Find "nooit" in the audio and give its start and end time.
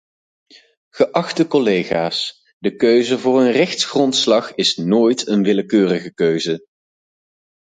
4.75-5.27